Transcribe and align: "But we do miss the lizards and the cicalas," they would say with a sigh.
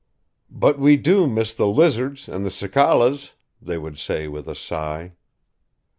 "But 0.49 0.79
we 0.79 0.97
do 0.97 1.27
miss 1.27 1.53
the 1.53 1.67
lizards 1.67 2.27
and 2.27 2.43
the 2.43 2.49
cicalas," 2.49 3.33
they 3.61 3.77
would 3.77 3.99
say 3.99 4.27
with 4.27 4.47
a 4.47 4.55
sigh. 4.55 5.11